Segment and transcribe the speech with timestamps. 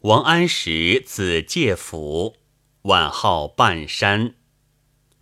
[0.00, 2.36] 王安石字介甫，
[2.82, 4.34] 晚号半山，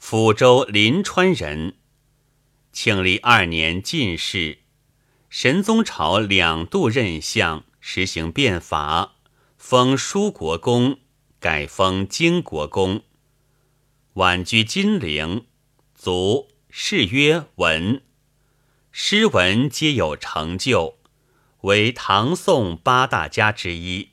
[0.01, 1.77] 抚州临川人。
[2.73, 4.59] 庆历二年进士，
[5.31, 9.15] 神宗朝两度任相，实行变法，
[9.57, 10.99] 封舒国公，
[11.39, 13.03] 改封荆国公。
[14.15, 15.47] 晚居金陵，
[15.95, 18.03] 卒，谥曰文。
[18.91, 20.99] 诗文皆有成就，
[21.63, 24.11] 为唐宋八大家之一。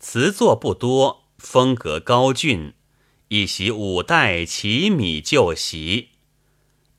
[0.00, 2.72] 词作不多，风格高峻，
[3.28, 6.08] 一袭五代奇米旧习，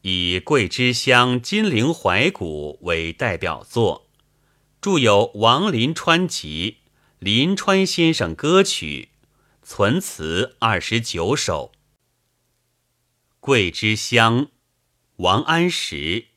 [0.03, 4.07] 以《桂枝香》《金陵怀古》为代表作，
[4.79, 6.77] 著有《王林川集》
[7.17, 9.09] 《林川先生歌曲》，
[9.67, 11.71] 存词二十九首。
[13.39, 14.45] 《桂枝香》，
[15.15, 16.27] 王安石。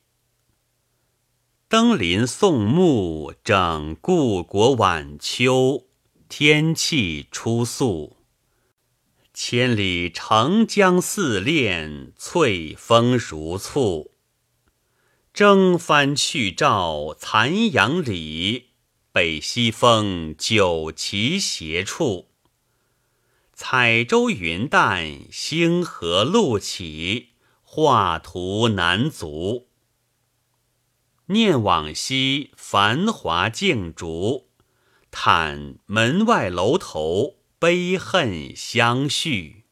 [1.68, 5.83] 登临宋穆，整故国晚秋。
[6.36, 8.16] 天气初肃，
[9.32, 14.10] 千里澄江似练，翠峰如簇。
[15.32, 18.70] 征帆去照残阳里，
[19.12, 22.30] 北西风酒旗斜处。
[23.52, 27.28] 彩舟云淡，星河路起，
[27.62, 29.68] 画图难足。
[31.26, 34.48] 念往昔繁华竞逐。
[35.16, 39.62] 叹门外楼头，悲恨相续。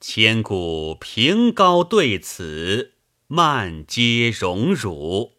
[0.00, 2.94] 千古平高对此，
[3.28, 5.34] 漫皆荣辱。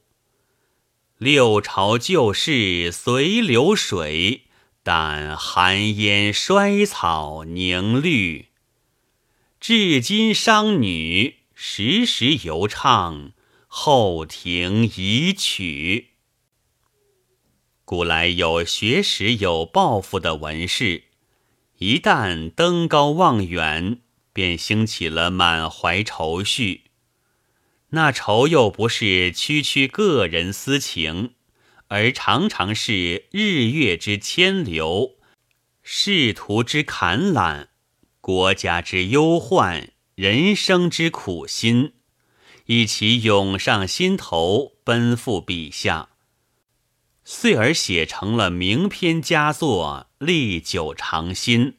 [1.18, 4.44] 六朝旧事随流水，
[4.84, 8.48] 但寒烟衰草凝绿。
[9.60, 13.34] 至今商女时时犹唱
[13.68, 16.09] 后庭遗曲。
[17.90, 21.06] 古来有学识、有抱负的文士，
[21.80, 24.02] 一旦登高望远，
[24.32, 26.84] 便兴起了满怀愁绪。
[27.90, 31.32] 那愁又不是区区个人私情，
[31.88, 35.16] 而常常是日月之牵流、
[35.82, 37.70] 仕途之坎缆、
[38.22, 41.94] 国家之忧患、人生之苦心，
[42.68, 46.10] 一起涌上心头，奔赴笔下。
[47.32, 51.78] 遂而写成了名篇佳作，历久长新。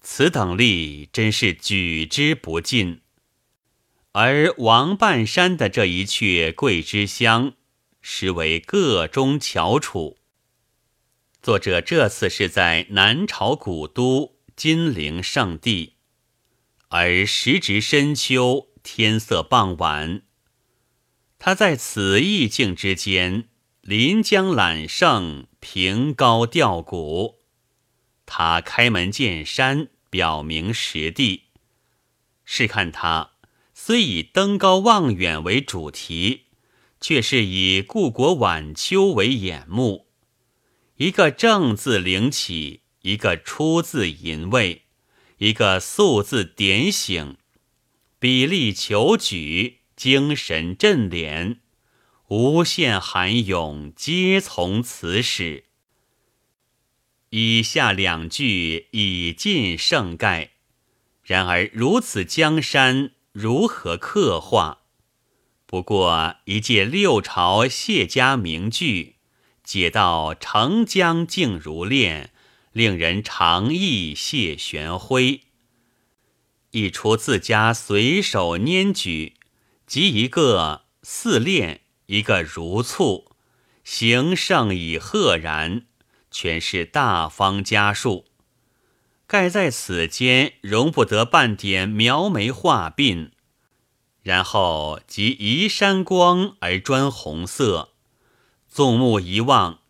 [0.00, 3.00] 此等例真是举之不尽。
[4.10, 7.50] 而王半山的这一阙《桂枝香》，
[8.02, 10.18] 实为个中翘楚。
[11.40, 15.94] 作者这次是在南朝古都金陵圣地，
[16.88, 20.22] 而时值深秋，天色傍晚，
[21.38, 23.48] 他在此意境之间。
[23.88, 27.36] 临江揽胜，凭高吊古。
[28.26, 31.44] 他开门见山，表明实地。
[32.44, 33.34] 试看他
[33.74, 36.46] 虽以登高望远为主题，
[37.00, 40.08] 却是以故国晚秋为眼目。
[40.96, 44.86] 一个正字领起，一个出字引味，
[45.38, 47.36] 一个素字点醒，
[48.18, 51.58] 比例求举，精神振敛。
[52.28, 55.66] 无限寒涌，皆从此始。
[57.30, 60.50] 以下两句已尽盛概，
[61.22, 64.78] 然而如此江山如何刻画？
[65.66, 69.14] 不过一介六朝谢家名句，
[69.62, 72.32] 解到澄江静如练，
[72.72, 75.42] 令人长忆谢玄辉。
[76.72, 79.34] 一出自家随手拈举，
[79.86, 81.82] 即一个似练。
[82.06, 83.32] 一个如簇，
[83.84, 85.86] 形胜已赫然，
[86.30, 88.26] 全是大方家数。
[89.26, 93.30] 盖在此间容不得半点描眉画鬓，
[94.22, 97.90] 然后即移山光而专红色。
[98.68, 99.80] 纵目一望，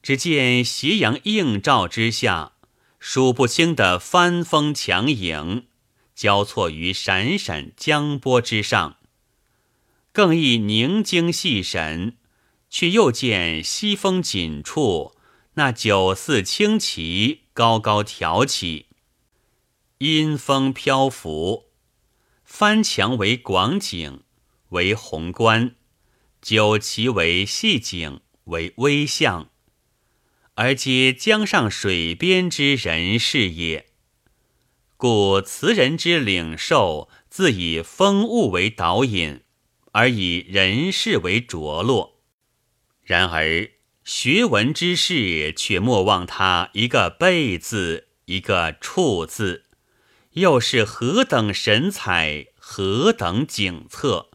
[0.00, 2.52] 只见斜阳映照之下，
[3.00, 5.66] 数不清的帆风强影，
[6.14, 8.98] 交错于闪闪江波之上。
[10.14, 12.16] 更易凝精细神，
[12.70, 15.16] 却又见西风紧处，
[15.54, 18.86] 那九四轻旗高高挑起，
[19.98, 21.64] 阴风飘拂，
[22.44, 24.22] 翻墙为广景，
[24.68, 25.70] 为宏观；
[26.40, 29.50] 九旗为细景，为微象，
[30.54, 33.88] 而皆江上水边之人事也。
[34.96, 39.40] 故词人之领受，自以风物为导引。
[39.94, 42.20] 而以人事为着落，
[43.00, 43.70] 然而
[44.02, 49.66] 学文之事却莫忘他一个备字，一个处字，
[50.32, 54.30] 又是何等神采，何等景策。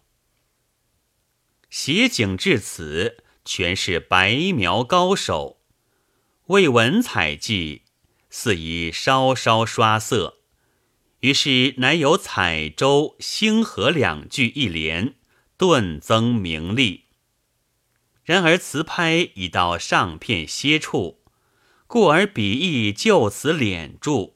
[1.69, 5.59] 写景至此，全是白描高手。
[6.45, 7.81] 为文采记，
[8.29, 10.37] 似已稍稍刷色，
[11.19, 15.15] 于是乃有彩舟、星河两句一联，
[15.59, 17.03] 顿增名利。
[18.23, 21.19] 然而词拍已到上片歇处，
[21.85, 24.35] 故而笔意就此敛住，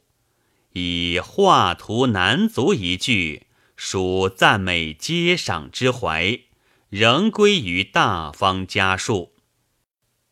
[0.74, 3.48] 以画图难足一句，
[3.78, 6.42] 属赞美皆赏之怀，
[6.90, 9.32] 仍归于大方家数，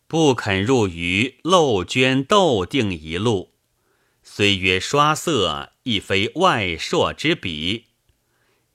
[0.07, 3.53] 不肯入于漏捐斗定一路。
[4.23, 7.85] 虽曰刷色，亦非外硕之笔，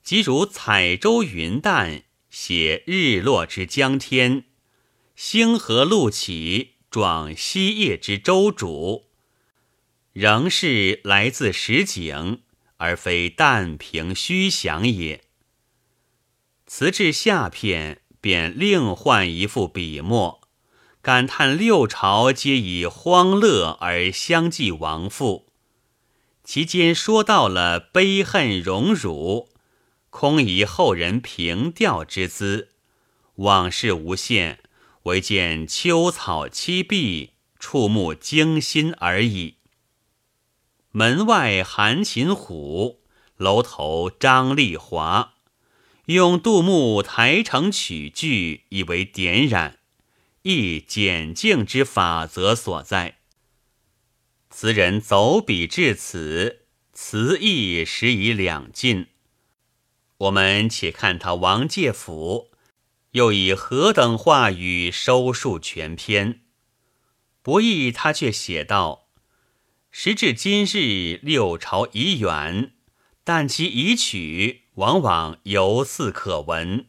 [0.01, 4.45] 即如彩舟云淡，写日落之江天。
[5.15, 9.07] 星河路起，状西夜之舟主，
[10.13, 12.41] 仍是来自实景，
[12.77, 15.23] 而非但凭虚想也。
[16.67, 20.41] 词至下片，便另换一副笔墨，
[21.01, 25.47] 感叹六朝皆以荒乐而相继亡父，
[26.43, 29.49] 其间说到了悲恨荣辱，
[30.19, 32.69] 空以后人凭吊之姿，
[33.35, 34.61] 往事无限。
[35.03, 39.57] 唯见秋草栖碧，触目惊心而已。
[40.89, 43.03] 门外韩擒虎，
[43.37, 45.35] 楼头张丽华，
[46.05, 49.77] 用杜牧台城曲句以为点染，
[50.41, 53.19] 亦简静之法则所在。
[54.49, 59.09] 词人走笔至此，词意实已两尽。
[60.17, 62.51] 我们且看他王介甫。
[63.11, 66.41] 又以何等话语收束全篇？
[67.41, 69.07] 不意他却写道
[69.89, 72.73] ：“时至今日，六朝已远，
[73.23, 76.87] 但其遗曲往往犹似可闻。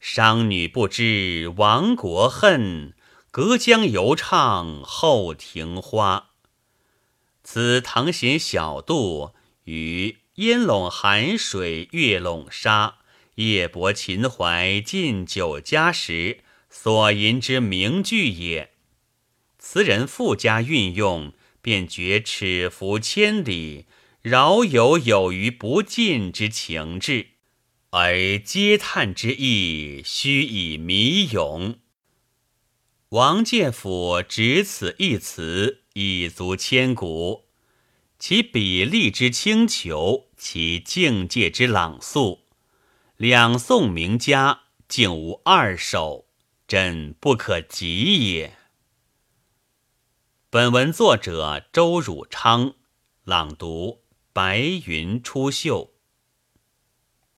[0.00, 2.94] 商女不知亡国恨，
[3.30, 6.30] 隔江犹唱后庭花。
[7.44, 9.34] 此唐贤小杜
[9.64, 12.96] 与烟笼寒水月笼沙。”
[13.36, 18.72] 夜泊秦淮近酒家时所吟之名句也。
[19.58, 21.32] 词人附加运用，
[21.62, 23.86] 便觉尺幅千里，
[24.20, 27.28] 饶有有余不尽之情致，
[27.90, 31.78] 而嗟叹之意须以弥咏。
[33.10, 37.49] 王介甫只此一词，已足千古。
[38.20, 42.40] 其笔力之清遒，其境界之朗肃。
[43.16, 46.26] 两宋名家竟无二首，
[46.68, 48.58] 真不可及也。
[50.50, 52.74] 本文作者周汝昌，
[53.24, 54.02] 朗读：
[54.34, 55.92] 白云出岫。